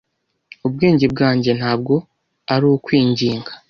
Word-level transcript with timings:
Ubwenge 0.67 1.05
bwanjye 1.13 1.51
ntabwo 1.59 1.93
ari 2.53 2.65
ukwinginga 2.77 3.51